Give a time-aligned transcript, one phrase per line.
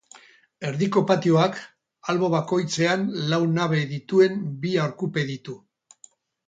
[0.69, 1.59] Erdiko patioak,
[2.13, 5.63] albo bakoitzean lau nabe dituen bi arkupe ditu.